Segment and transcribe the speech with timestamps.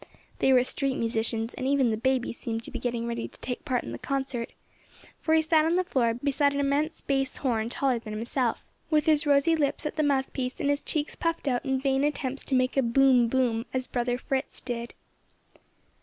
[0.39, 3.63] They were street musicians, and even the baby seemed to be getting ready to take
[3.63, 4.51] part in the concert,
[5.19, 9.05] for he sat on the floor beside an immense bass horn taller than himself, with
[9.05, 12.43] his rosy lips at the mouth piece and his cheeks puffed out in vain attempts
[12.45, 13.27] to make a "boom!
[13.27, 14.95] boom!" as brother Fritz did.